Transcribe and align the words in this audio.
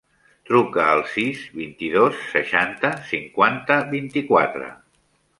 Truca 0.49 0.85
al 0.91 1.01
sis, 1.09 1.41
vint-i-dos, 1.57 2.17
seixanta, 2.31 2.91
cinquanta, 3.11 3.77
vint-i-quatre. 3.93 4.71